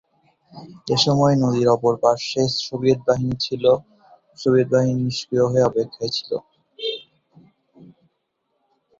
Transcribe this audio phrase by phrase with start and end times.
[0.87, 6.31] এসময় নদীর অপর পার্শ্বে সোভিয়েত বাহিনী নিষ্ক্রীয় হয়ে অপেক্ষায় ছিল।